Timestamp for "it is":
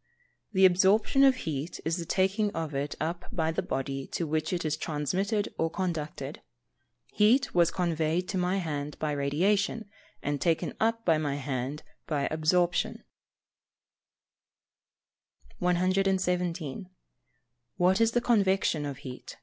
4.50-4.78